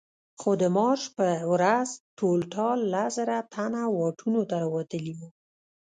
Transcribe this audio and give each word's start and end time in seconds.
خو 0.39 0.49
د 0.61 0.63
مارش 0.77 1.03
په 1.17 1.27
ورځ 1.53 1.87
ټول 2.19 2.39
ټال 2.53 2.77
لس 2.93 3.11
زره 3.17 3.37
تنه 3.53 3.81
واټونو 3.97 4.41
ته 4.49 4.55
راوتلي 4.63 5.13
وو. 5.19 5.29